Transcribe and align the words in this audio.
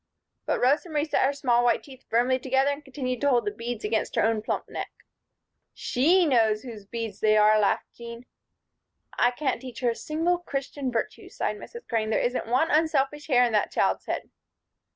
But 0.47 0.59
Rosa 0.59 0.89
Marie 0.89 1.05
set 1.05 1.23
her 1.27 1.31
small 1.31 1.63
white 1.63 1.83
teeth 1.83 2.05
firmly 2.09 2.39
together 2.39 2.71
and 2.71 2.83
continued 2.83 3.21
to 3.21 3.29
hold 3.29 3.45
the 3.45 3.51
beads 3.51 3.83
against 3.85 4.15
her 4.15 4.23
own 4.23 4.41
plump 4.41 4.67
neck. 4.67 4.89
"She 5.75 6.25
knows 6.25 6.63
whose 6.63 6.87
beads 6.87 7.19
they 7.19 7.37
are," 7.37 7.59
laughed 7.59 7.93
Jean. 7.93 8.25
"I 9.19 9.29
can't 9.29 9.61
teach 9.61 9.81
her 9.81 9.91
a 9.91 9.95
single 9.95 10.39
Christian 10.39 10.91
virtue," 10.91 11.29
sighed 11.29 11.57
Mrs. 11.57 11.87
Crane. 11.87 12.09
"There 12.09 12.17
isn't 12.19 12.47
one 12.47 12.71
unselfish 12.71 13.27
hair 13.27 13.45
in 13.45 13.51
that 13.51 13.69
child's 13.69 14.07
head." 14.07 14.31